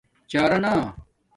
چرانݳ 0.31 0.73